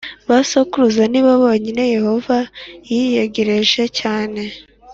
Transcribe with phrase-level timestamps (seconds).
[0.27, 2.37] Ba sokuruza ni bo bonyine Yehova
[2.89, 4.41] yiyegereje cyane